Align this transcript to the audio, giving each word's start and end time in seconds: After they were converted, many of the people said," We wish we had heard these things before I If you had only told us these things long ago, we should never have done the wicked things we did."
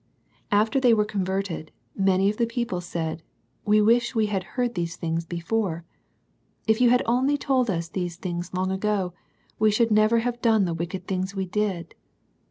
After 0.51 0.79
they 0.79 0.95
were 0.95 1.05
converted, 1.05 1.71
many 1.95 2.27
of 2.27 2.37
the 2.37 2.47
people 2.47 2.81
said," 2.81 3.21
We 3.67 3.81
wish 3.83 4.15
we 4.15 4.25
had 4.25 4.43
heard 4.57 4.73
these 4.73 4.95
things 4.95 5.25
before 5.27 5.85
I 6.67 6.71
If 6.71 6.81
you 6.81 6.89
had 6.89 7.03
only 7.05 7.37
told 7.37 7.69
us 7.69 7.87
these 7.87 8.15
things 8.15 8.51
long 8.51 8.71
ago, 8.71 9.13
we 9.59 9.69
should 9.69 9.91
never 9.91 10.17
have 10.17 10.41
done 10.41 10.65
the 10.65 10.73
wicked 10.73 11.05
things 11.05 11.35
we 11.35 11.45
did." 11.45 11.93